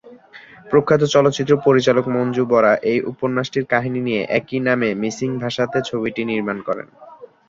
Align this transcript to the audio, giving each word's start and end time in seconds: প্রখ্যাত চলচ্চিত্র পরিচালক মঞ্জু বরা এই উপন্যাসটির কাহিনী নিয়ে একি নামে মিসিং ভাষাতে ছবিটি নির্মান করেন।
প্রখ্যাত 0.65 1.01
চলচ্চিত্র 1.13 1.53
পরিচালক 1.65 2.05
মঞ্জু 2.15 2.43
বরা 2.51 2.73
এই 2.91 2.99
উপন্যাসটির 3.11 3.65
কাহিনী 3.73 3.99
নিয়ে 4.07 4.21
একি 4.37 4.57
নামে 4.67 4.89
মিসিং 5.01 5.29
ভাষাতে 5.43 5.77
ছবিটি 5.89 6.21
নির্মান 6.31 6.57
করেন। 6.67 6.87